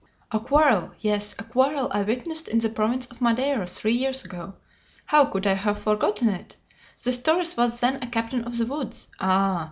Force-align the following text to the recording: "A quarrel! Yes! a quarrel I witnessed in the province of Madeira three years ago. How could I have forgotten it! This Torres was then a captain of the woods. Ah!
"A 0.31 0.39
quarrel! 0.39 0.93
Yes! 0.99 1.35
a 1.37 1.43
quarrel 1.43 1.87
I 1.91 2.01
witnessed 2.01 2.47
in 2.47 2.57
the 2.57 2.69
province 2.69 3.05
of 3.05 3.21
Madeira 3.21 3.67
three 3.67 3.93
years 3.93 4.23
ago. 4.25 4.55
How 5.05 5.25
could 5.25 5.45
I 5.45 5.53
have 5.53 5.77
forgotten 5.77 6.29
it! 6.29 6.57
This 7.03 7.21
Torres 7.21 7.55
was 7.55 7.79
then 7.81 8.01
a 8.01 8.07
captain 8.07 8.43
of 8.45 8.57
the 8.57 8.65
woods. 8.65 9.09
Ah! 9.19 9.59